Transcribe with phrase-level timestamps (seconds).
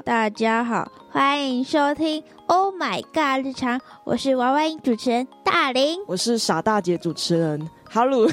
[0.00, 8.26] Hello，大家好，欢迎收听 Oh My God 日常，我是娃娃音主持人大林，我是傻大姐主持人哈鲁。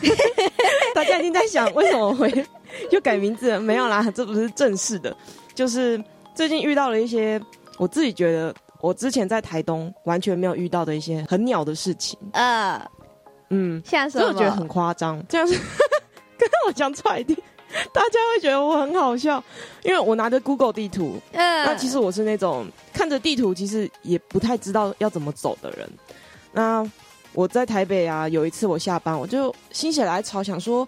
[0.96, 2.46] 大家一定在想，为什么会
[2.92, 3.60] 又改名字？
[3.60, 5.16] 没有啦， 这不是正式的，
[5.54, 6.02] 就是
[6.34, 7.42] 最近遇到了一些
[7.78, 12.18] 我自己觉得我之前在台东完全没有遇到的一些很鸟的事情。
[12.32, 12.82] 呃，
[13.50, 14.28] 嗯，像什么？
[14.28, 15.54] 我觉得很夸张，这样子
[16.40, 17.38] 跟我讲出来的。
[17.94, 19.44] 大家会觉得我很好笑，
[19.84, 25.90] 因为我拿着 Google 地图，那其实我是那种看着地图其实也不太知道要怎么走的人。
[26.54, 26.90] 那
[27.34, 30.88] 我在台北啊，有一次我下班，我就心血来潮想说，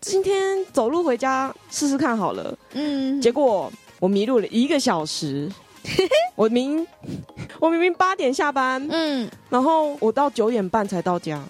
[0.00, 2.58] 今天走路回家试试看好了。
[2.72, 5.50] 嗯，结果我迷路了一个小时。
[6.34, 6.84] 我明
[7.60, 11.40] 我明明八点下班，嗯，然后我到九点半才到家。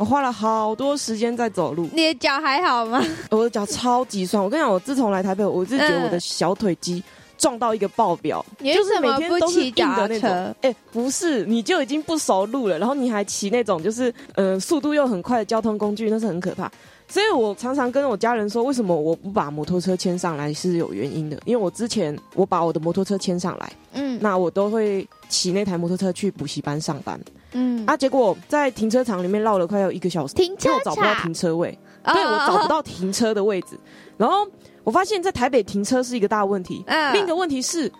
[0.00, 1.86] 我花了好多时间在走路。
[1.92, 3.04] 你的脚还好吗？
[3.30, 4.42] 我的脚超级酸。
[4.42, 7.04] 我跟你讲，我自从来台北，我是觉得我的小腿肌
[7.36, 10.54] 撞到一个爆表，就是每天都是硬的那种。
[10.62, 16.72] 哎，不是，你就已经不熟路了，然后你还骑那种就是呃速度又很快的交通工具，那是很可怕。
[17.06, 21.38] 所以我常常跟我家人说，为什么我不把摩托车牵上来是有原因的。
[21.44, 27.20] 因为我之前我把我的摩托车牵上来，嗯，那我都会骑那台摩托车去补习班上班。
[27.52, 33.78] 嗯啊，结果在停车场里面绕了快要一个小时，停车找不到停车位，对我找不到停车的位置。
[34.16, 34.46] 然后
[34.84, 36.84] 我发现，在台北停车是一个大问题。
[37.12, 37.90] 另一个问题是，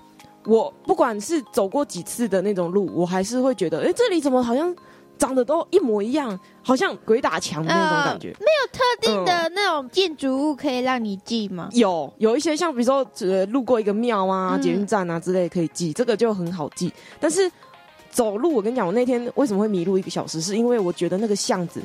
[0.45, 4.75] 我不管是走过几次的那种路，我还是会觉得，哎，这里怎么好像
[5.19, 8.29] 长得都一模一样，好像鬼打墙的那种感觉。
[8.39, 11.69] 没有特定的那种建筑物可以让你记吗？
[11.73, 16.93] 有，有一些像比如说，呃，路过一个庙啊、捷运站啊之类可以记，这个就很好记。
[17.19, 17.51] 但是。
[18.11, 21.81] 走路，我跟你讲，我那天为什么会迷路一个小时，是因为我觉得那个巷子，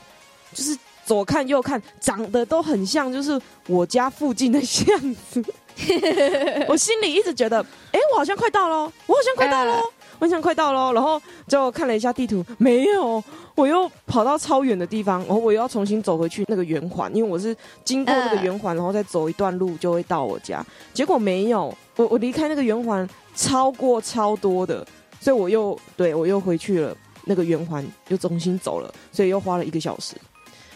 [0.53, 4.87] 就是左看右看，长得都很像，就是我家附近的巷
[5.31, 5.43] 子。
[6.69, 7.59] 我心里一直觉得，
[7.91, 9.73] 哎，我好像快到了，我好像快到了，
[10.19, 10.93] 我好像快到了。
[10.93, 13.21] 然后就看了一下地图，没有，
[13.55, 17.53] 我又跑到超远的地方，然后我又要重新走回去那个圆环，因为我是
[17.83, 20.65] 经过那个圆环，然后再走一段路就会到我家。
[20.93, 24.87] 结果没有，我我离开那个圆环超过超多的。
[25.25, 30.13] 所以我又对我又回去了那个圆环，又重新走了，所以又花了一个小时。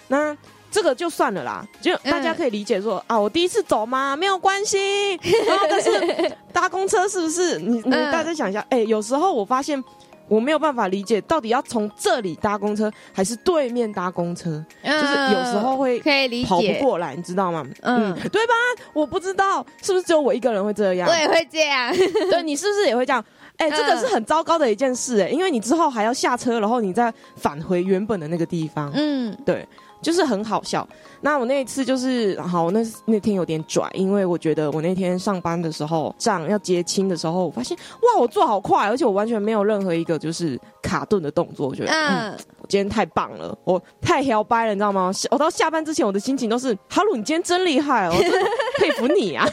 [0.08, 0.36] 那
[0.72, 5.12] 这个就算了啦，就大家可以理解说啊，我第一次走嘛，没有关系。
[5.46, 7.60] 然后但是搭公车是不是？
[7.60, 9.84] 你你大家想一下，哎，有时候我发现
[10.28, 17.64] 我没有办法理解，到底要从这里搭公车还是对面搭公车，就是有时候会可以理解跑不过来，你知道吗？
[17.82, 18.54] 嗯，对吧？
[18.94, 21.96] 我不知道是不是只有我一个人会这样，我也会这样。
[22.32, 23.24] 对你是不是也会这样？
[23.60, 28.90] 哎，这个是很糟糕的一件事哎，因为你之后还要下车，然后你再返回原本的那个地方。
[28.94, 29.68] 嗯，对，
[30.02, 30.88] 就是很好笑。
[31.20, 41.68] 那我那一次就是好，那那天有点拽，因为我觉得我那天上班的时候，账要结清的时候，我发现哇，我做好快，而且我完全没有任何一个就是卡顿的动作。
[41.68, 42.32] 我觉得，嗯，
[42.62, 45.12] 我今天太棒了，我太摇掰了，你知道吗？
[45.32, 48.16] 我到下班之前，我的心情都是哈鲁，你今天真厉害哦，
[48.80, 49.46] 佩服你啊。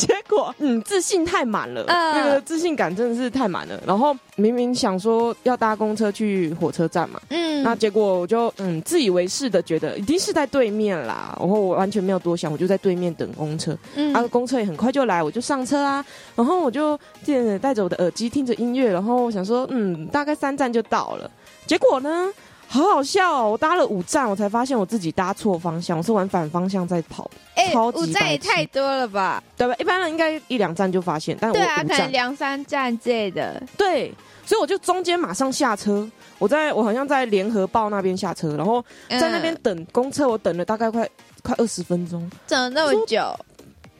[0.00, 3.78] 结果，嗯，自信太满了，那个自信感真的是太满了。
[3.86, 11.36] 然后明明想说要搭公车去火车站嘛，嗯，那结果我就嗯自以为是的觉得一定是在对面啦。
[11.38, 16.02] 然后我完全没有多想，我就在对面等公车，嗯，啊，公车也很快就来，我就上车啊。
[16.34, 21.30] 然后我就着戴着我的耳机听着音乐，然后我想说，嗯，大概三站就到了。
[21.66, 22.28] 结果呢？
[22.72, 23.50] 好好笑哦！
[23.50, 27.28] 我搭了五站，我才发现我自己搭错方向，我是往反方向在跑。
[27.56, 29.42] 哎，五站也太多了吧？
[29.56, 29.74] 对吧？
[29.80, 33.60] 一般人应该一两站就发现，但我可能两三站之类的。
[33.76, 34.14] 对，
[34.46, 36.08] 所以我就中间马上下车，
[36.38, 41.08] 我在我好像在联合报那边下车，然后在那边等公车，我等了大概快
[41.42, 43.36] 快二十分钟，等了那么久，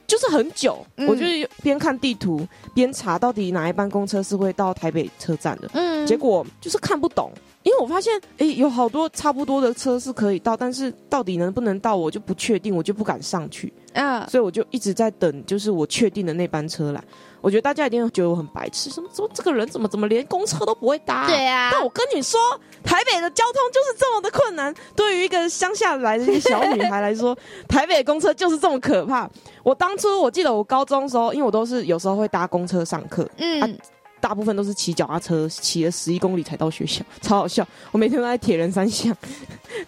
[0.06, 0.86] 就是很久。
[1.08, 1.24] 我就
[1.60, 7.32] 边看地图边查到底哪一班公车是会到台北车站的，嗯，结果就是看不懂。
[7.62, 13.70] 因为我发现，哎，有好多差不多的车是可以到，但是到底能不能到，我就不确定，我就不敢上去。
[13.92, 17.04] 啊，所以我就一直在等，就是我确定的那班车来。
[17.42, 21.26] 我觉得大家一定觉得我很白痴，什么说这个人怎么怎么连公车都不会搭？
[21.26, 21.70] 对啊。
[21.72, 22.40] 但我跟你说，
[22.82, 24.74] 台北的交通就是这么的困难。
[24.96, 27.36] 对于一个乡下来的一个小女孩来说，
[27.68, 29.28] 台北公车就是这么可怕。
[29.62, 33.78] 我当初我记得我高中的时候，因为我都是有时候会搭公车上课，嗯。
[34.20, 37.66] 大部分都是骑脚踏车，骑了十一公里才到学校，超好笑。
[37.90, 39.16] 我每天都在铁人三项，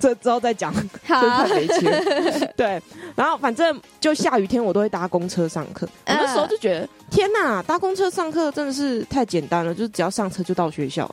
[0.01, 1.87] 这之后再讲，真太没趣。
[2.57, 2.83] 对，
[3.15, 5.87] 然后反正就下雨天我都会搭公车上课。
[6.07, 11.09] 我那时候就觉得，天哪，搭公车上课真的是太简单了，就是只要上车就到学校。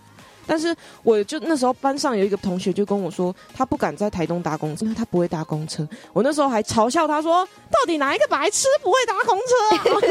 [0.50, 5.88] 但是我就那时候班上有一个同学就跟我说，他不敢在台东搭公车，因为他不会搭公车。
[6.12, 10.02] 我那时候还嘲笑他说，到底哪一个白痴不会搭公车啊？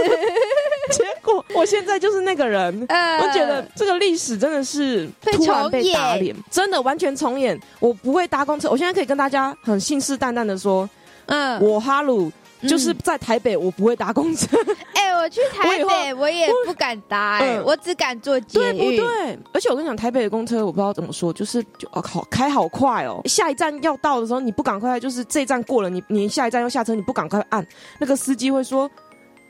[0.93, 7.61] 结果我现在就是那个人， 我觉得这个历史真的是突然被打脸，真的完全重演。
[7.81, 10.89] 我不会搭公车，我现在可以跟大家很信誓旦旦的说，
[11.27, 12.31] 嗯，我哈鲁。
[12.67, 14.49] 就是在台北，我不会搭公车。
[14.93, 18.79] 哎，我去台北，我也不敢搭，哎，我只敢坐捷运。
[18.79, 19.39] 对不对？
[19.53, 23.21] 而且我跟你讲，台北的公车我不知道怎么说，就是就哦靠，开好快哦。
[23.27, 27.67] 下一站要到的时候，你不赶快，就是这一站过了，你你下一站要下车，你不赶快按，
[27.99, 28.89] 那个司机会说，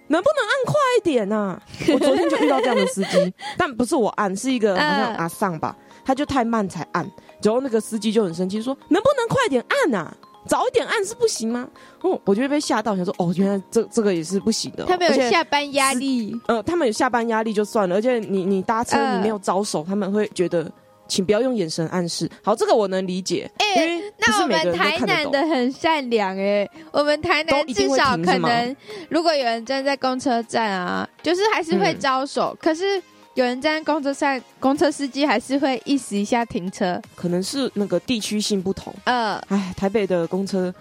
[0.08, 1.60] 能不能按快一点呐？
[1.92, 7.08] 我昨天就遇到这样的司机，但不是我按，是一个好像阿尚吧，他就太慢才按，
[7.42, 10.12] 然后那个司机就很生气，说能不能快点按呐？
[10.48, 11.68] 早一点按是不行吗？
[12.00, 14.84] 哦，我就被吓到，想说哦，原来这这个也是不行的。
[14.86, 20.70] 他们有下班压力，呃，他们有下班压力就算了，而且你你搭车你没有招手，他们会觉得，
[21.06, 22.28] 请不要用眼神暗示。
[22.42, 23.50] 好，这个我能理解。
[23.58, 28.74] 哎，那我们台南的很善良哎，我们台南至少可能，
[29.10, 33.02] 如果有人站在公车站啊，就是还是会招手，可是。
[33.38, 38.92] 有人在公车上，公车司机还是会意识一下停车，可能是那个地区性不同。
[39.04, 40.74] 呃，哎，台北的公车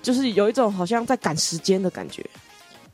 [0.00, 2.24] 就是有一种好像在赶时间的感觉，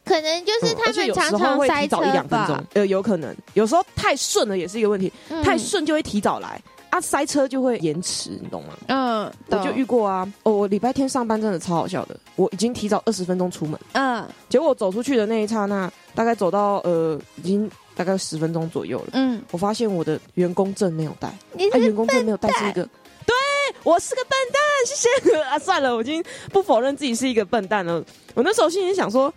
[0.05, 3.33] 可能就是他们常常会提早一两分钟，呃，有可能。
[3.53, 5.13] 有时候太顺了也是一个问题，
[5.45, 6.61] 太顺就会提早来。
[6.91, 8.77] 啊，塞车就会延迟，你懂吗？
[8.89, 17.71] 嗯，我就遇过啊，哦，我礼拜天上班真的超好笑的，我已经提早二十分钟出门，嗯，结果走出去的那一刹那，大概走到呃已经。
[17.95, 19.09] 大概十分钟左右了。
[19.13, 21.33] 嗯，我发现我的员工证没有带，
[21.71, 22.83] 他员工证没有带是一个，
[23.27, 23.35] 对
[23.83, 25.59] 我是个笨蛋，谢谢 啊！
[25.59, 28.03] 算了，我已经不否认自己是一个笨蛋了。
[28.35, 29.33] 我那时候心里想说，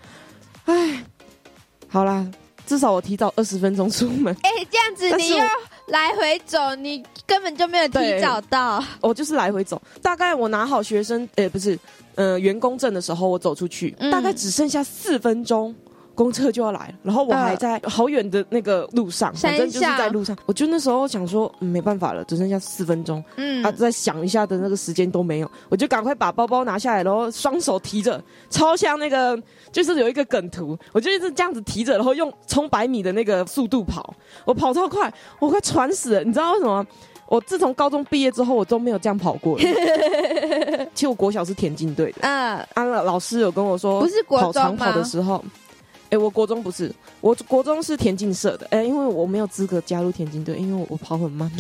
[0.66, 1.04] 哎，
[1.88, 2.26] 好啦，
[2.66, 4.36] 至少我提早二十分钟出门。
[4.44, 5.46] 哎，这样子你又
[5.88, 8.84] 来回走，你根本就没有提早到。
[9.02, 11.78] 我就是来回走，大概我拿好学生，哎，不是，
[12.16, 15.74] 呃，员工证的时候，我走出去，大概只剩下四分钟。
[16.18, 20.36] 公车就要来了，然后我还在好远的那个路上，反正就是在路上。
[20.48, 28.20] 我就那时候想说，没办法了，只剩下四分钟，嗯，啊，再想一下的那个时间都没有，我就赶快把包包拿下来，然后双手提着，
[28.50, 29.40] 超像那个，
[29.72, 34.12] 就是有一个梗图，我就一直这样子提着，然后用冲百米的那个速度跑，
[34.44, 36.24] 我跑超快，我快喘死了。
[36.24, 36.84] 你知道为什么？
[37.28, 39.60] 我自从高中毕业之后，我都没有这样跑过。
[40.96, 45.44] 其实我国小是田径队的，嗯，啊，老师有跟我说，不是跑长跑的时候。
[46.10, 48.68] 哎，我国中不是，我国中是田径社的。
[48.72, 51.52] 哎，因为我没有资格加入田径队，因为我跑很慢。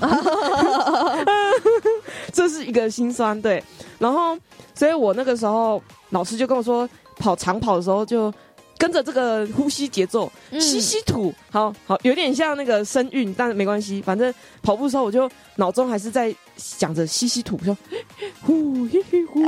[2.31, 3.63] 这是一个心酸，对。
[3.99, 4.37] 然后，
[4.73, 8.33] 所以我那个时候老师就跟我说，跑长跑的时候就。
[8.77, 17.75] 跟着这个呼吸节奏，吸吸吐，好好有点像那个声韵，但是没关系，反正跑步的时候我就脑中还是在想着吸吸吐，说
[18.41, 19.39] 呼呼呼，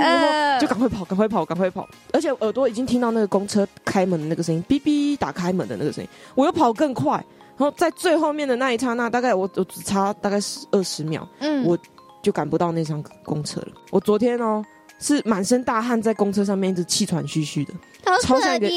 [0.59, 7.13] 就赶快跑，赶快跑，赶快跑，而且耳朵已经听到那个公车开门的那个声音，哔哔打开门的那个声音，我又跑更快，
[7.57, 11.77] 然后在最后面的那一刹那，大概我我只差大概十二十秒，嗯，我
[12.23, 13.67] 就赶不到那趟公车了。
[13.91, 14.63] 我昨天哦。
[14.99, 17.73] 是满身大汗在公车上面一直气喘吁吁的，
[18.21, 18.67] 超像一个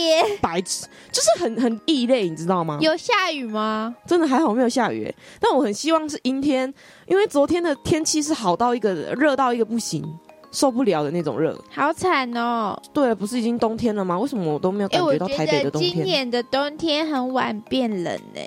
[0.40, 2.78] 白痴，就是很很异类，你知道吗？
[2.80, 3.94] 有下雨吗？
[4.06, 6.72] 真的还好没有下雨，但我很希望是阴天，
[7.06, 10.04] 因为昨天的天气是好到一个热到一个不行，
[10.52, 12.80] 受不了的那种热，好惨哦。
[12.92, 14.18] 对，不是已经冬天了吗？
[14.18, 15.92] 为什么我都没有感觉到台北的冬天？
[15.92, 18.40] 今年的冬天很晚变冷呢。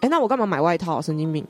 [0.00, 1.02] 哎，那我干嘛买外套？
[1.02, 1.44] 神经病！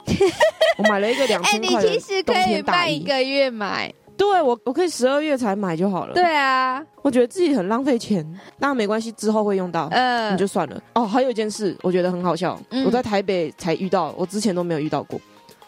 [0.79, 3.93] 我买了一个两千 块的冬天大衣，一个月买。
[4.17, 6.15] 对我，我可以十二月才买就好了。
[6.15, 8.27] 对啊，我觉得自己很浪费钱，
[8.59, 10.83] 那没关系，之后会用到，嗯，你就算了。
[10.95, 15.21] 哦，还有一件事，我觉得很好笑，我在台北才遇到，我之前都没有遇到过，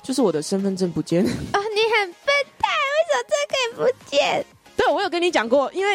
[0.02, 1.22] 就是我的身份证不见。
[1.26, 4.44] 啊，你很笨蛋，为什么这可以不见？
[4.76, 5.92] 对，我有跟你讲过，因为，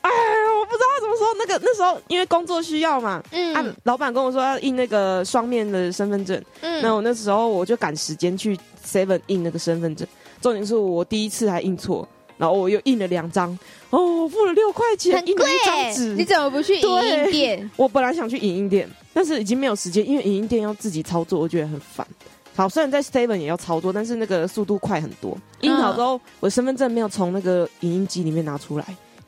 [0.00, 0.10] 哎，
[0.58, 10.06] 我不知道怎么说，那个那时候因为工作需要嘛，嗯，啊老板跟我说要印那个双面的身份证，嗯，那我那时候我就赶时间去 Seven 印那个身份证。
[10.42, 12.06] 重点是我第一次还印错，
[12.36, 13.56] 然后我又印了两张，
[13.90, 16.14] 哦，付了六块钱，印了一张纸。
[16.14, 17.70] 你怎么不去影印店？
[17.76, 22.06] 我本来想去影印店，但是已经没有时间，因为影印店要自己操作，我觉得很烦。
[22.54, 25.34] 好，虽然在 Seven 也要操作，但是那个速度快很多。
[25.60, 28.84] 印好之后，我身份证没有从那个影印机里面拿出来。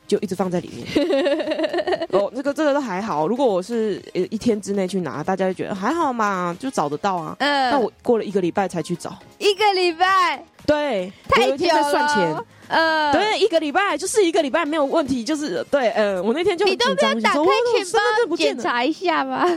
[0.07, 0.87] 就一直放在里面。
[2.11, 3.27] 哦，这个这个都还好。
[3.27, 7.35] 如果我是一天之内去拿，大家就觉得还好嘛，就找得到啊。
[7.39, 7.71] 嗯。
[7.71, 9.17] 那我过了一个礼拜才去找。
[9.37, 10.43] 一个礼拜。
[10.65, 11.11] 对。
[11.27, 11.91] 太久了。
[11.91, 12.35] 算钱。
[12.69, 13.11] 呃。
[13.11, 17.85] 对，一个礼拜就是一个礼拜没有问题，就是对，嗯，我那天就很紧张，打开钱
[18.27, 19.47] 包检查一下吧。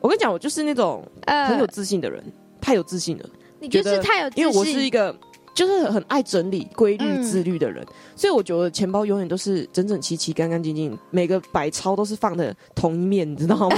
[0.00, 2.22] 我跟你讲，我就是那种很有自信的人，
[2.60, 3.24] 太有自信了。
[3.58, 5.16] 你觉得太有自信，因为我是一个
[5.54, 13.76] 就是很爱整理、规律、自律的人，所以我觉得钱包永远都是整整齐齐、干干净净，每个百钞都是放的同一面，你知道吗？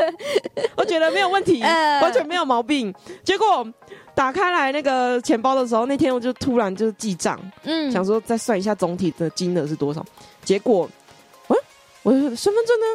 [0.76, 2.92] 我觉得没有问题，完全没有毛病。
[3.24, 3.66] 结果
[4.14, 10.04] 打开来那个钱包的时候，那天我就突然就记账，嗯，想说再算一下总体的金额是多少。
[10.44, 10.88] 结果，
[11.48, 11.56] 嗯，
[12.02, 12.86] 我的身份证呢？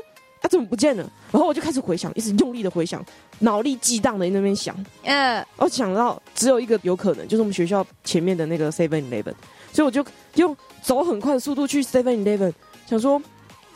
[0.42, 1.08] 它怎么不见了？
[1.32, 3.04] 然后我就开始回想，一直用力的回想，
[3.40, 9.34] 脑力激荡的在那边想，嗯，我想到只有一个有可能，就是我们学校前面的那个 Seven Eleven，
[9.72, 12.54] 所以我就用走很快的速度去 Seven Eleven，
[12.88, 13.22] 想说。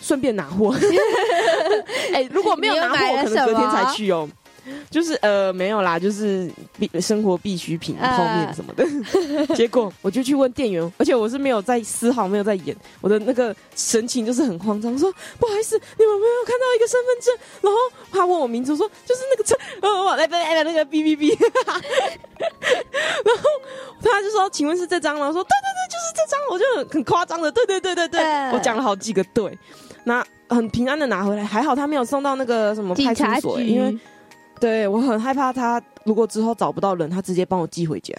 [0.01, 0.75] 顺便拿货，
[2.13, 4.29] 哎，如果没有拿货，我可能隔天才去哦。
[4.89, 8.85] 就是呃没有啦，就是必生活必需品泡面什么的。
[9.55, 17.35] 结果我就去问店员，而且我是没有在丝毫没有在演，我的那个神情就是很慌张，说不好意思，你们没有看到一个身份证？
[17.61, 17.79] 然后
[18.11, 21.29] 他问我名字，说就是那个车，呃，来来来那个 B B B。
[22.37, 23.49] 然后
[24.01, 25.27] 他就说，请问是这张吗？
[25.27, 26.35] 我说对对对，就是这张。
[26.47, 29.57] 我就很夸张的，对对对对对，我讲了好几个对。
[30.03, 33.97] 那很平安的拿回来，还好他没有送到那个什么派出所，因为
[34.59, 38.13] 对我很害怕他如果之后找不到人，他直接帮我寄回家。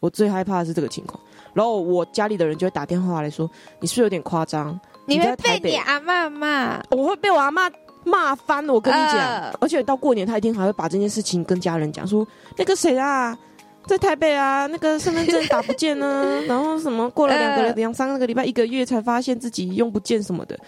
[0.00, 1.18] 我最害怕的是这个情况。
[1.54, 3.50] 然后我家里的人就会打电话来说
[3.80, 7.70] ：“你是不是有点夸张？”你会被你阿妈骂，我会被我阿妈
[8.04, 8.68] 骂翻。
[8.68, 12.26] 我跟你讲，而且到过年他一定还会把这件事情跟家人讲，说
[12.56, 13.38] 那个谁啊，
[13.86, 20.58] 在台北啊，那个身份证打不见呢，然后什么过了两个两三个礼拜一个月才发现自己用不见什么的。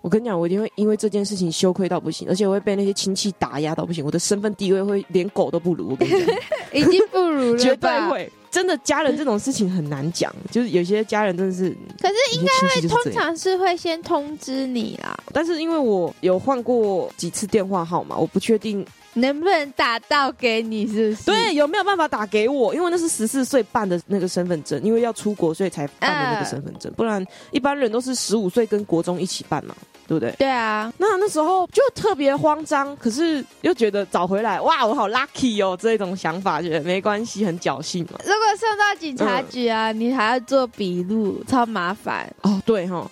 [0.00, 4.04] 我跟你讲，我一定会因为这件事情羞愧到不行，而且我会被那些亲戚打压到不行。
[4.04, 5.90] 我的身份地位会连狗都不如。
[5.90, 6.36] 我跟你讲，
[6.72, 8.30] 已经不如了，绝对会。
[8.50, 11.68] 真的，家人这种事情很难讲，就是有些家人真的是。
[12.00, 15.14] 可是应该会通常是会先通知你啦。
[15.34, 18.84] 但是因为我有换过几次电话号码，我不确定
[19.20, 21.24] 能不能打到给你，是不是？
[21.24, 22.74] 对，有没有办法打给我？
[22.74, 29.74] 因为那是十四岁办的那个身份证，因为要出国所以才办的那个身份证，不然一般人都是十五岁跟国中一起办嘛。
[30.06, 30.34] 对不对？
[30.38, 38.12] 对啊，那那时候就特别慌张，可是又觉得找回来，哇，我好 lucky 哦，这种想法觉得没关系，很侥幸嘛。
[38.24, 42.58] 如果送到警察局啊，你还要做笔录，超麻烦哦。
[42.64, 43.06] 对哈，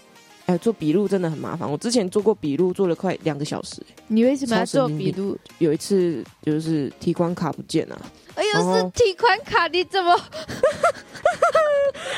[0.47, 1.69] 哎，做笔录真的很麻烦。
[1.71, 3.83] 我之前做过笔录，做了快两个小时。
[4.07, 5.37] 你为什么要做笔录？
[5.59, 8.01] 有一次就是提款卡不见了。
[8.37, 10.15] 哎呦，是提款卡，你怎么？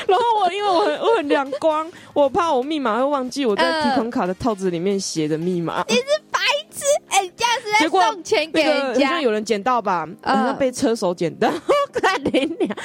[0.07, 5.83] 然后我因为我很我很亮光，我怕我密码会忘记我在提款卡的套子里面写的密码。
[5.87, 6.39] 你是白
[6.71, 10.07] 痴，哎，这样子在送钱给人家，好像有人捡到吧？
[10.21, 11.51] 好像被车手捡到，
[11.93, 12.75] 看你俩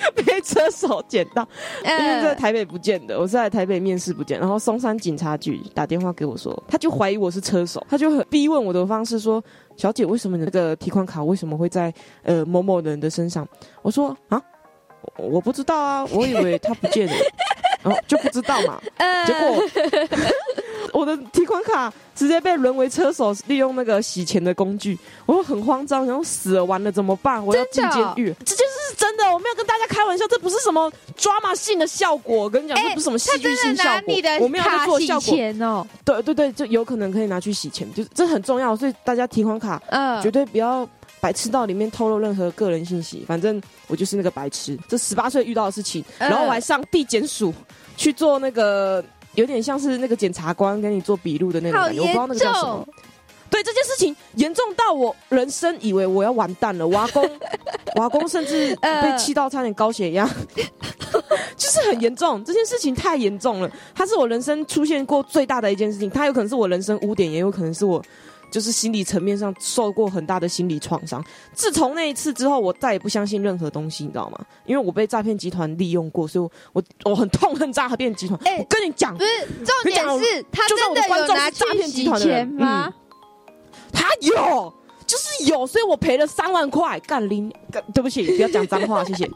[0.14, 1.46] 被车手捡到，
[1.84, 9.42] 因为在台北不见的，我是在台北面试不见，然后松山警察局打电话给我说，他就怀疑我是车手，他就很逼问我的方式说。
[9.76, 13.46] 小姐，为什么你那个提款卡为什么会在呃某某人的身上？
[13.80, 14.42] 我说啊，
[15.16, 17.12] 我不知道啊，我以为他不见了，
[17.88, 18.80] 然后就不知道嘛。
[19.26, 19.62] 结果
[20.92, 27.44] 我的提款卡直接被沦为车手利用那个洗钱的工具，我很慌张，然后死了完了怎么办？
[27.44, 28.34] 我要进监狱。
[28.44, 32.36] 这件事是真的，我没有跟大家开玩笑，这不是什么抓马性的效果。
[32.36, 34.14] 我跟你讲，这不是什么戏剧性效果。
[34.40, 35.86] 我没有在做效果哦。
[36.04, 40.88] 对对对，就有可能可以拿去洗钱，就是这很重要，所以大家提款卡嗯绝对不要
[41.20, 43.24] 白痴到里面透露任何个人信息。
[43.28, 47.52] 反正我就是那个白痴，这十八岁遇到的事情，然后我还上地检署
[47.98, 49.04] 去做那个。
[49.34, 52.84] 有点像是那个检察官跟你做笔录的那种感觉，我不知道那个叫什么。
[53.48, 57.30] 对这件事情严重到我人生以为我要完蛋了，瓦工，
[57.94, 60.28] 瓦工甚至被气到差点高血压，
[61.56, 62.42] 就是很严重。
[62.44, 68.02] 这件事情太严重了，它是我人生出现过最大的一件事情，它有可能是我人生污点，也有可能是我。
[68.50, 71.24] 就是心理层面上受过很大的心理创伤。
[71.52, 74.38] 自从那一次之后，我再也不相信任何东西，你知道吗？
[74.66, 78.38] 因为我被诈骗集团利用过，所以我我很痛恨诈骗集团。
[78.58, 79.30] 我跟你讲，不是
[79.64, 82.92] 重点是，他真的有拿诈骗集团的钱吗？
[83.92, 84.72] 他有，
[85.06, 86.98] 就是有，所以我赔了三万块。
[87.00, 87.52] 干林，
[87.92, 89.30] 对不起，不要讲脏话，谢谢。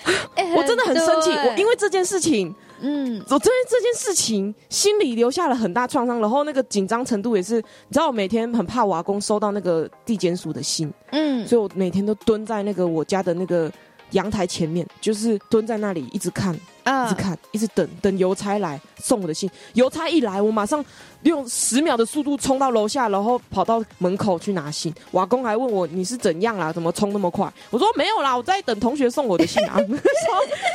[0.56, 2.54] 我真的很生气，我因为这件事情。
[2.82, 13.70] 嗯，我对这件事情心里留下了很大创伤，然后那个紧张程度也是，你知道，我每天很怕瓦工收到那个地检署的信，嗯，所以我每天都蹲在那个我家的那个
[14.12, 16.58] 阳台前面，就是蹲在那里一直看。
[16.82, 19.48] 一直看，一直等，等邮差来送我的信。
[19.74, 20.84] 邮差一来，我马上
[21.22, 24.92] 用十秒的速度冲到楼下，然后跑到门口去拿信。
[25.12, 26.72] 瓦工还问我你是怎样啦？
[26.72, 27.52] 怎么冲那么快？
[27.70, 29.78] 我说没有啦，我在等同学送我的信啊。
[29.78, 29.84] 超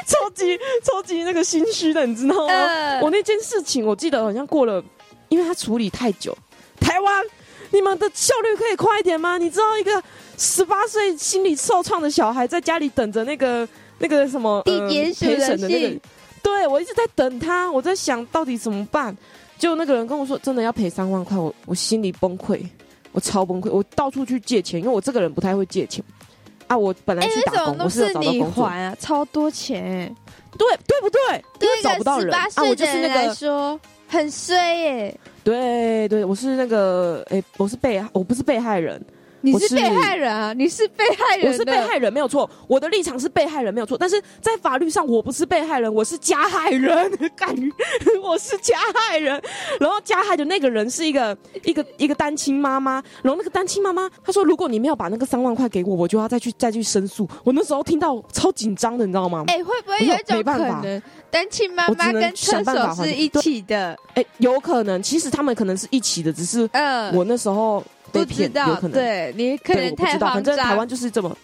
[0.05, 2.53] 超级超级那个心虚的，你知道吗？
[3.01, 4.81] 我那件事情我记得好像过了，
[5.27, 6.37] 因为他处理太久。
[6.79, 7.23] 台湾，
[7.71, 9.37] 你们的效率可以快一点吗？
[9.37, 10.01] 你知道一个
[10.37, 13.67] 十八岁心理受创的小孩在家里等着那个
[13.99, 15.99] 那个什么地点陪审的那个，
[16.43, 19.15] 对我一直在等他，我在想到底怎么办。
[19.57, 22.61] 就那个人跟我说，真的要赔三万块，我我心里崩溃，
[23.13, 26.03] 我超崩溃，我到处去借钱，因为我这个人不太会借钱
[26.67, 26.77] 啊。
[26.77, 30.13] 我本来去打工，我是找到工作啊，超多钱，
[30.57, 31.43] 对对不对？
[31.57, 35.19] 对找不到人啊，我就是那个说很衰耶。
[35.41, 39.01] 对对，我是那个，哎，我是被，我不是被害人。
[39.45, 40.53] 你是被害人啊！
[40.53, 42.49] 你是被害人，我是被害人，没有错。
[42.67, 43.95] 我的立场是被害人，没有错。
[43.97, 47.11] 但是在法律上，我不是被害人，我是加害人。
[47.37, 47.55] 干，
[48.23, 49.39] 我是加害人。
[49.79, 53.03] 然后加害的那个人是一个 一个一个单亲妈妈。
[53.21, 59.43] 然后那个单亲妈妈她说：“如果你没有把那个三万块给我，我就要再去再去申诉。”我那时候听到超紧张的，你知道吗？
[59.47, 63.95] 哎，会不会有一种可能，单亲妈妈跟车手是一起的？
[64.15, 65.01] 哎，有可能。
[65.03, 66.69] 其实他们可能是一起的，只是
[67.13, 67.83] 我那时候。
[68.23, 71.35] 不知道，对你可能太反正台湾就是这么，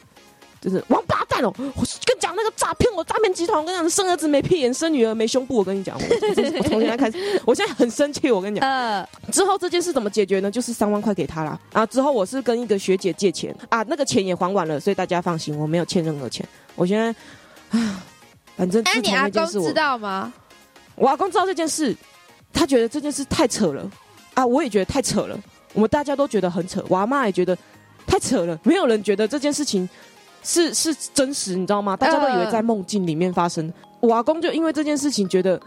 [0.61, 1.51] 就是王八蛋哦！
[1.57, 1.63] 我
[2.05, 5.57] 跟你讲那个诈骗，我诈骗集团，我跟你讲，生儿子没屁眼，生女儿没胸部。
[5.57, 8.29] 我跟你讲，我 从现在开始，我现在很生气。
[8.31, 10.51] 我跟你讲，之后这件事怎么解决呢？
[10.51, 11.59] 就是三万块给他啦。
[11.73, 16.47] 啊，之后我是跟一个学姐借钱啊，那个钱也还完了，所以大家放心，我没有欠任何钱。
[16.75, 17.07] 我现在
[17.77, 18.03] 啊，
[18.55, 20.31] 反正那你阿公知道吗？
[20.95, 21.95] 我阿公知道这件事，
[22.53, 23.89] 他觉得这件事太扯了
[24.35, 25.39] 啊，我也觉得太扯了。
[25.73, 27.57] 我们大家都觉得很扯，我阿妈也觉得
[28.05, 29.87] 太扯了，没有人觉得这件事情
[30.43, 31.95] 是是真实，你知道吗？
[31.95, 33.71] 大家都以为在梦境里面发生。
[33.99, 35.59] 我阿公就因为这件事情觉得，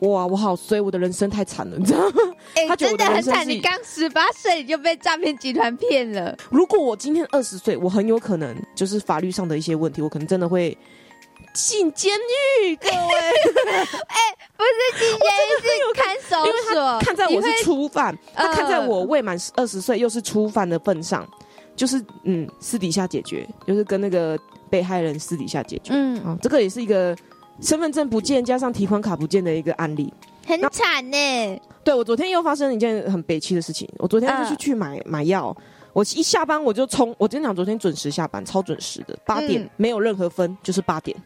[0.00, 2.14] 哇，我好衰，我的人生太惨了，你知道吗？
[2.66, 6.36] 他真的很惨，你刚十八岁你就被诈骗集团骗了。
[6.50, 10.76] 如果我今天二十岁，我很有可能就是法律上的一些问题，我可能真的会。
[11.52, 12.94] 进监狱，各位，
[14.08, 14.16] 哎，
[14.56, 16.98] 不是进监狱，是看守所。
[17.00, 21.28] 看在我是初犯，他看在我未满二十岁又是初犯的份上，
[21.76, 24.38] 就是嗯，私底下解决，就是跟那个
[24.70, 25.92] 被害人私底下解决。
[25.92, 27.16] 嗯，啊，这个也是一个
[27.60, 30.12] 身份证不见加上提款卡不见的一个案例，
[30.46, 31.60] 很惨呢。
[31.84, 35.56] 对我昨天又发生了一件很悲戚的事情，我昨天就是去买买药。
[35.92, 41.16] 我一下班我就冲，我跟你讲，昨天准时下班，超准时的，八点没有任何分，就是八点，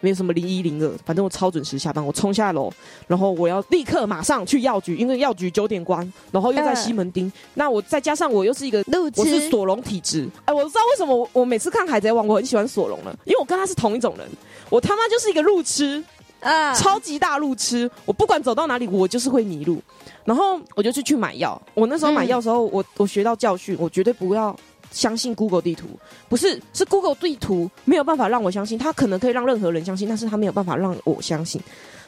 [0.00, 2.72] 没有什么零一零二，反正我超准时下班，我冲下楼，
[3.06, 8.82] 然后我要立刻马上去药局，因为药局九点关，然后又在西门町，那我再加上我又是一个
[9.16, 14.26] 我是索隆体质，哎，我知道为什么我我每次看海贼王我很喜欢索隆了，因为我跟他是同一种人，
[14.70, 16.02] 我他妈就是一个路痴。
[16.42, 16.74] 啊！
[16.74, 19.80] 超级大路痴，我不管走到哪里，我就是会迷路。
[20.24, 21.60] 然后我就去去买药。
[21.74, 24.54] 我那时候买药的时候，我我学到教训，我绝对不要
[24.90, 25.86] 相信 Google 地图。
[26.28, 31.60] 不是，是 Google 地图没有办法让我相信，它可能可以让任何人相信，但是它没有办法让我相信。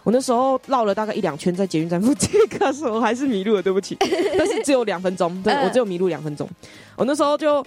[0.03, 3.97] 我那时候绕了大概一两圈在捷运站附近， 可是我还是迷路了，对不起。
[4.37, 6.49] 但是只有两分钟，对我只有迷路两分钟。
[6.95, 7.65] 我那时候就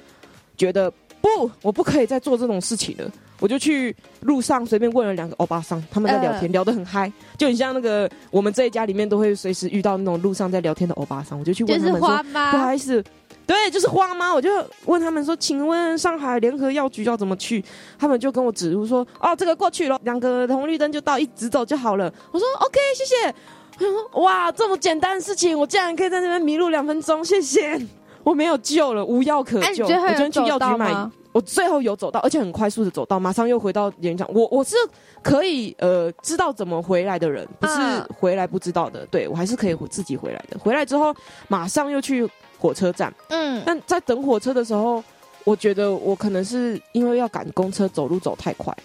[0.55, 0.91] 觉得
[1.35, 3.11] 不，我不可以再做这种事情了。
[3.39, 11.37] 我就去路上随便问了两个欧巴桑，他们在聊天，聊得很嗨，就很像那个我们这一家里面都会随时遇到那种路上在聊天的欧巴桑。
[11.37, 13.03] 我就去问他们说：“不好意思，
[13.45, 14.49] 对，就是花妈。”我就
[14.85, 17.63] 问他们说：“请问上海联合药局要怎么去？”
[17.99, 23.35] 他们就跟我指路说：“哦，这个过去了，两个红绿灯就到，一直走就好了。”我说：“OK，谢谢。”
[24.19, 27.79] 哇，这么简单的事情，我竟然可以在那边迷路两分钟，谢谢。
[28.27, 29.85] 我没有救了，无药可救。
[29.85, 31.09] 我昨天去药局买。
[31.31, 34.27] 我最后有走到，而且很快速的走到，马上又回到演讲。
[34.33, 34.75] 我我是
[35.21, 37.73] 可以呃知道怎么回来的人，不是
[38.19, 39.05] 回来不知道的。
[39.05, 40.59] 对我还是可以自己回来的。
[40.59, 41.15] 回来之后
[41.47, 43.13] 马上又去火车站。
[43.29, 45.01] 嗯，但在等火车的时候，
[45.45, 48.75] 我觉得我可能是因为要赶公车，走路走太快。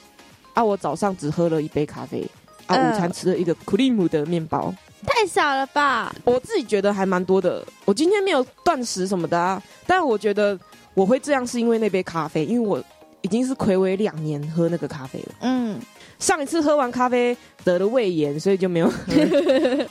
[0.55, 2.24] 啊，我早上只喝了一杯咖啡，
[2.66, 4.72] 啊，午餐吃了一个 cream 的面包，
[5.06, 6.14] 太少了吧？
[6.24, 7.64] 我自己觉得还蛮多的。
[7.84, 10.58] 我今天没有断食什么的啊，但我觉得。
[10.94, 12.78] 我会这样是因为那杯咖啡，因为我
[13.22, 15.28] 已经是暌违两年喝那个咖啡了。
[15.40, 15.80] 嗯，
[16.18, 17.34] 上一次喝完咖啡
[17.64, 18.94] 得了胃炎，所以就没有喝。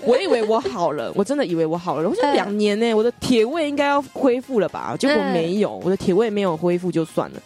[0.04, 2.08] 我以为我好了，我真的以为我好了。
[2.08, 4.96] 我想两年呢，我的铁胃应该要恢复了吧？
[4.96, 7.42] 结果没有，我的铁胃没有恢复就算了，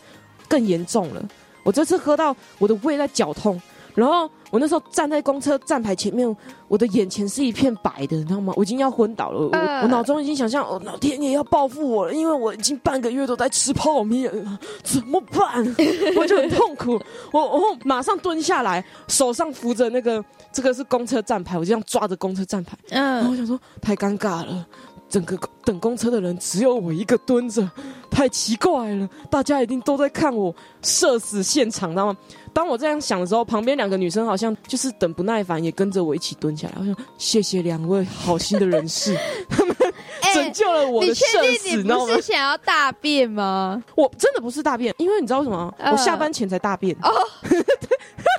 [0.49, 1.25] 更严重了。
[1.63, 3.61] 我这次喝到我的胃在绞痛。
[3.95, 8.53] 然后我那时候站在公车站牌前面，我的眼前是一片白的，你知道吗？
[8.55, 9.39] 我已经要昏倒了。
[9.39, 15.65] 我我脑中已经想象，哦，老天爷要报复我了，因为我已经半个月都在吃泡面了，怎么办？
[16.17, 16.99] 我就很痛苦。
[17.31, 22.77] 我我马上蹲下来，手上扶着那个这个是公车站牌，我就这样抓着公车站牌。
[22.89, 24.67] 嗯，我想说太尴尬了。
[25.15, 27.65] 整个等公车的人只有我一个蹲着，
[28.11, 29.07] 太奇怪了。
[29.31, 32.17] 大家一定都在看我社死现场，知道吗？
[32.51, 36.73] 当我这样想的时候，旁边两个女生好像就是等不耐烦，也跟着我一起蹲下来。
[36.79, 39.73] 我想谢谢两位好心的人士，他们
[40.35, 41.23] 拯救了我的社
[41.59, 43.81] 死，你不是想要大便吗？
[43.95, 45.73] 我真的不是大便，因为你知道为什么？
[45.93, 46.93] 我下班前才大便。
[47.01, 47.09] 哦，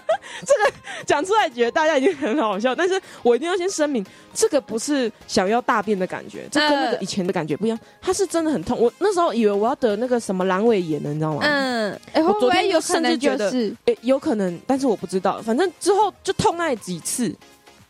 [0.45, 7.79] 这个讲出来觉得大家已经很好笑，但是我一定要先声明，这个不是想要大便的感觉，这跟那个以前的感觉不一样。
[8.01, 11.41] 它是真的很痛，我那时候以为我要得那个什么阑尾炎了，你知道吗？
[11.43, 13.51] 嗯，我昨天有甚至觉得，
[13.87, 15.41] 诶，有可能，但是我不知道。
[15.43, 17.35] 反正之后就痛那几次，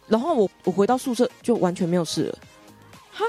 [0.08, 2.38] 然后我我回到宿舍就完全没有事了。
[3.10, 3.24] 哈，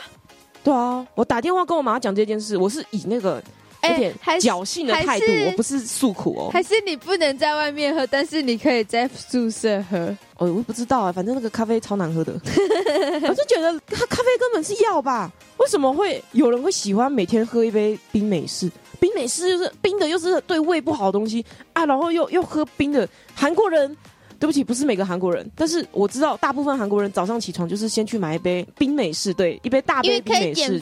[0.63, 3.41] 对啊，我打电话跟我妈讲这件事，我是以那个
[3.83, 6.49] 有点侥幸的态度，我不是诉苦哦。
[6.51, 9.97] 还是你不能在外面喝，但是你可以在宿舍喝。
[10.37, 12.33] 哦，我不知道啊，反正那个咖啡超难喝的，
[13.27, 15.31] 我就觉得咖咖啡根本是药吧？
[15.57, 18.69] 为什么会有人会喜欢每天喝一杯冰美式？
[18.99, 23.95] 冰美式就是冰的，又是对胃不好的东西啊，然后又又喝冰的，韩国人。
[24.39, 30.79] 对不起，不是每个韩国人，但是我知道大部分韩国人早上起床就是先去买一杯冰美式，对，一杯大杯冰美式，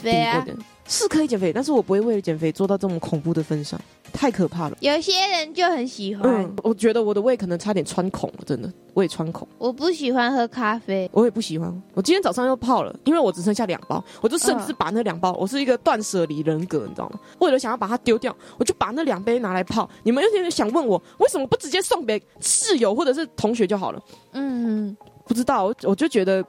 [0.87, 3.79] 是可以减肥，但是我不会为了减肥做到这么恐怖的份上。
[4.13, 6.23] 太可怕了，有些人就很喜欢。
[6.23, 9.45] 嗯，我觉得我的胃可能差点穿孔了，真的胃穿孔。
[9.57, 11.69] 我不喜欢喝咖啡，我也不喜欢。
[11.93, 17.19] 我今天早上又泡了，因为我只剩下两包，我就甚至把那两包，我是一个断舍离人格，你知道吗？
[17.39, 19.89] 为了想要把它丢掉，我就把那两杯拿来泡。
[20.03, 24.01] 你们有点想问我，为什么不直接送给室友或者是同学就好了？
[24.31, 24.95] 嗯，
[25.25, 26.41] 不知道，我我就觉得。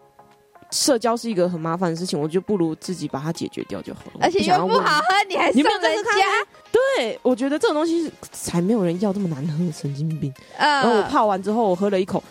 [0.71, 4.21] 社交是一个很麻烦的事情，我就不如自己把它解决掉就好了。
[4.21, 5.73] 而且又不好喝，你还送人
[6.05, 6.47] 家？
[6.73, 10.33] 对，我觉得这种东西才没有人要这么难喝，神经病。
[10.59, 12.23] 然后我泡完之后，我喝了一口，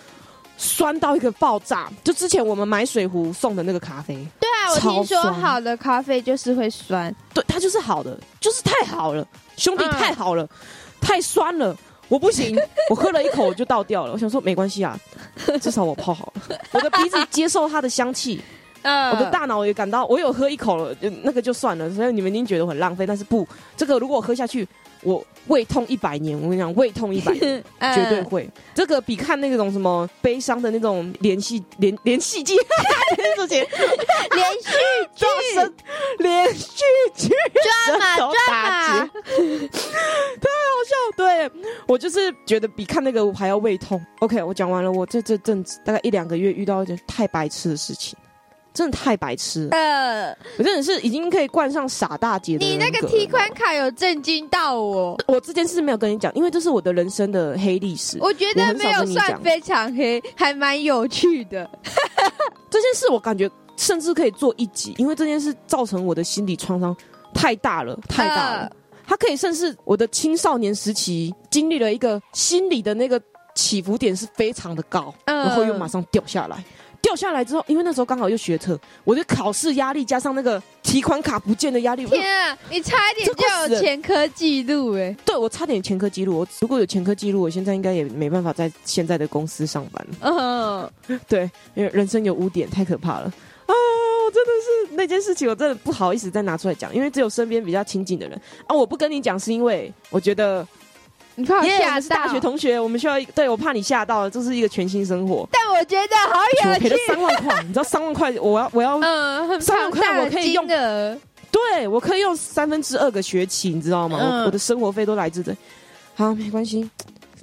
[0.57, 1.89] 酸到一个爆炸。
[2.03, 9.25] 就之前我们买水壶送的那个咖啡，对啊，我听说好的咖啡就是会酸，对，它就是好的，就是太好了，
[9.57, 10.47] 兄弟太好了，
[11.01, 11.75] 太酸了。
[12.07, 12.57] 我不行，
[12.89, 14.13] 我喝了一口就倒掉了。
[14.13, 14.99] 我想说没关系啊，
[15.61, 16.57] 至少我泡好了。
[16.71, 18.41] 我的鼻子接受它的香气，
[18.83, 21.89] 我的大脑也感到我有喝一口了，就那个就算了。
[21.91, 24.67] 所以你们一定觉得很浪费，但是不，这个如果我喝下去。
[25.05, 27.63] 我胃痛一百年，我跟你讲，胃痛一百年
[27.93, 28.49] 绝对会。
[28.73, 32.55] 这个比看那种什么悲伤的那种连续连连续剧，
[33.15, 33.55] 连续剧，
[34.31, 34.71] 连续
[35.15, 35.25] 剧，
[36.17, 36.83] 连续
[37.15, 37.29] 剧，
[37.63, 40.95] 抓马抓马， 太好笑。
[41.15, 41.49] 对
[41.87, 44.03] 我就是觉得比看那个还要胃痛。
[44.19, 44.91] OK，我讲完了。
[44.91, 48.17] 我这这阵子大概一两个月遇到一件太白痴的事情。
[48.75, 52.65] 真的太白痴了，呃，我真的是已经可以冠上傻大姐的。
[52.65, 58.17] 你那个提款卡有震惊到我，我这件事没有跟你讲，因为这是我的人生的黑历史。
[58.19, 61.67] 我觉得没有算非常黑，还蛮有趣的。
[62.69, 66.93] 这件事我感觉甚至可以做一集，因为这件事造成我的心理创伤
[67.33, 68.71] 太大了，太大了。
[69.07, 73.21] 它可以甚至我的青少年时期经历了一个心理的那个
[73.53, 76.61] 起伏点是非常的高，然后又马上掉下来。
[77.05, 82.57] 掉下来之后，因为那时候刚好又学车，我的考试压力加上那个提款卡不见的压力，天啊！
[82.67, 85.15] 你差一点就有前科记录哎！
[85.23, 86.39] 对，我差点前科记录。
[86.39, 90.89] 我如果有前科记录，我现在应该也没办法在现在的公司上班了。
[91.07, 91.43] 嗯， 对，
[91.75, 93.31] 因为人生有污点，太可怕了
[93.67, 93.73] 啊！
[94.25, 94.51] 我真的
[94.89, 100.67] 是那件事情，我真的不好意思再拿出来讲，因为只有身边比较亲近的人啊，我不跟你讲，是因为我觉得。
[101.35, 105.47] 你怕吓到大学同学，我们需要对我怕你吓到了，这是一个全新生活。
[105.51, 106.79] 但我觉得好有趣。
[106.79, 111.17] 赔了三万块，你知道三万块，我要我要嗯， 三万块我可以用的，
[111.51, 114.17] 对我可以用三分之二个学期，你知道吗？
[114.17, 115.53] 我我的生活费都来自这。
[116.15, 116.89] 好，没关系，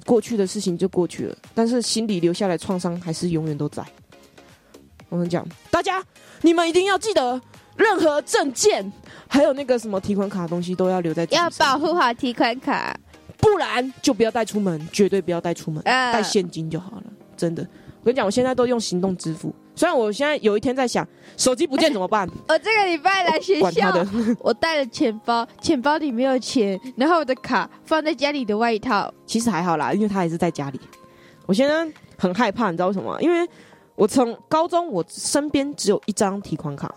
[0.05, 3.83] 过去的事情就过去了，但是心里留下来创伤还是永远都在。
[5.09, 6.03] 我跟你讲，大家
[6.41, 7.39] 你们一定要记得，
[7.75, 8.91] 任何证件
[9.27, 12.97] 还有那个什么提款卡的东西都要留在，要保护好提款卡。
[13.43, 17.03] 不然就不要带出门，绝对不要带出门，带现金就好了。
[17.35, 17.61] 真的，
[17.99, 19.53] 我跟你讲，我现在都用行动支付。
[19.75, 22.29] 虽然我现在有一天在想，手机不见怎么办？
[22.47, 23.91] 我这个礼拜来学校，
[24.39, 29.13] 我带了钱包，钱包里没有钱，然后我的卡放在家里的外套。
[29.25, 30.79] 其实还好啦，因为他还是在家里。
[31.45, 31.85] 我现在
[32.17, 33.21] 很害怕，你知道为什么？
[33.21, 33.45] 因为
[33.95, 36.93] 我从高中，我身边只有一张提款卡。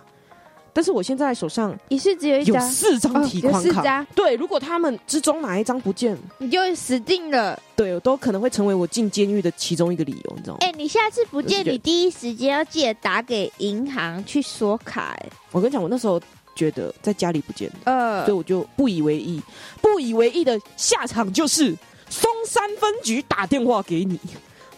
[0.77, 4.07] 但是我现在手上也是只有一张，有四张提款卡。
[4.15, 7.59] 对，如果他们之中哪一张不见，你就死定了。
[7.75, 10.59] 对，都可能会成为我进监狱的其中一个理由，你知道吗？
[10.61, 15.17] 哎，你下次不见，你第一时间要记得打给银行去锁卡。
[15.19, 16.21] 哎，我跟你讲，我那时候
[16.55, 19.41] 觉得在家里不见，呃，所以我就不以为意。
[19.81, 21.75] 不以为意的下场就是
[22.11, 24.21] 松山分局打电话给你。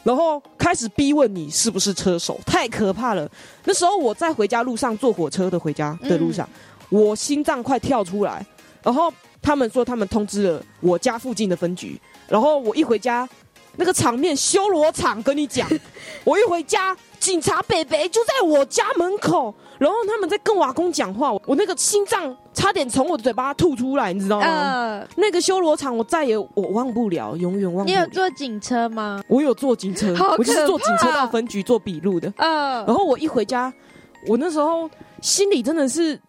[0.08, 3.30] 然后开始逼问你是不是车手，太可怕了。
[3.64, 6.48] 那时候我在回家路上坐火车的回家的路上，
[6.88, 8.42] 我心脏快跳出来。
[8.82, 12.00] 然后他们说他们通知了我家附近的分局。
[12.26, 13.28] 然后我一回家，
[13.76, 15.68] 那个场面修罗场，跟你讲，
[16.24, 19.54] 我一回家，警察北北就在我家门口。
[19.78, 25.04] 然后他们在跟瓦工讲话，我那个心脏差点从我的嘴巴吐出来，你知道吗？
[25.16, 27.96] 那个修罗场我再也我忘不了，永远忘不了。
[27.96, 29.22] 你有坐警车吗？
[29.28, 32.32] 我有坐警车，我就是坐警车到分局做笔录的。
[32.36, 33.72] 嗯，然后我一回家，
[34.26, 36.20] 我那时候心里真的是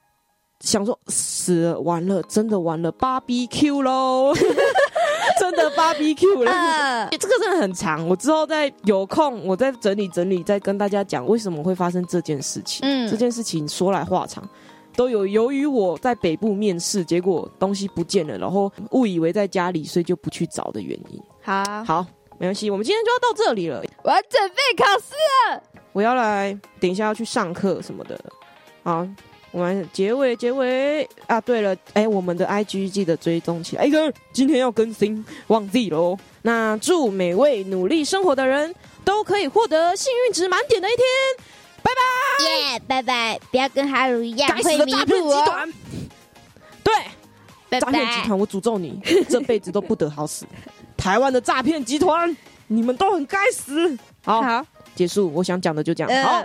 [0.62, 4.34] 想说死了，完了，真的完了，芭比 Q 喽。
[5.40, 8.06] 真的 barbecue 了， 这个真的很长。
[8.08, 12.82] 我之后再有空，我再整理整理，再跟大家讲为什么会发生这件事情。
[12.84, 14.44] 嗯，这件事情说来话长，
[14.98, 21.22] 都有由于我在北部面试，结果东西不见了，然后误以为在家里，所以就不去找的原因。
[21.42, 22.06] 好，好，
[22.38, 23.82] 没关系，我们今天就要到这里了。
[24.04, 25.14] 我要准备考试
[25.54, 28.20] 了，我要来，等一下要去上课什么的。
[28.84, 29.08] 好。
[29.52, 31.42] 我们结尾结尾啊！
[31.42, 33.84] 对了，哎，我们的 IG 记得追踪起来。
[33.84, 36.18] 哎哥，今天要更新，忘记喽。
[36.44, 41.06] 那祝每位努力生活的人都可以获得幸运值满点的一天。
[41.82, 43.40] 拜拜，耶，拜拜！
[43.50, 45.68] 不要跟哈鲁一样会迷路哦。
[46.84, 50.46] 对，诈骗集团，我诅咒你 这辈子都不得好死。
[50.96, 52.36] 台湾的诈骗集团，
[52.68, 53.98] 你们都很该死。
[54.24, 55.32] 好，好，结束。
[55.34, 56.44] 我想讲的就讲好，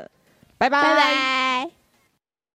[0.57, 1.84] 拜拜，拜拜。